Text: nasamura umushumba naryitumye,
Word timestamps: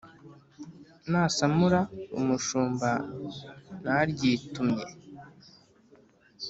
nasamura 1.11 1.79
umushumba 2.19 2.89
naryitumye, 3.83 4.85